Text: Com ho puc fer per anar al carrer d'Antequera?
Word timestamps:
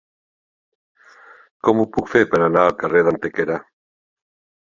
Com 1.67 1.83
ho 1.83 1.85
puc 1.97 2.09
fer 2.13 2.23
per 2.31 2.41
anar 2.47 2.63
al 2.69 2.75
carrer 2.79 3.05
d'Antequera? 3.09 3.59